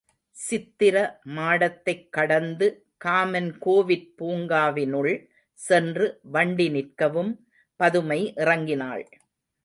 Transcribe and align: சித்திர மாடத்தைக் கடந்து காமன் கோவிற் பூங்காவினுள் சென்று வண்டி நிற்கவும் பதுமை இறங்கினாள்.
சித்திர 0.35 0.95
மாடத்தைக் 1.35 2.09
கடந்து 2.09 2.67
காமன் 2.97 3.57
கோவிற் 3.59 4.07
பூங்காவினுள் 4.19 5.13
சென்று 5.59 6.19
வண்டி 6.23 6.69
நிற்கவும் 6.69 7.31
பதுமை 7.79 8.33
இறங்கினாள். 8.35 9.03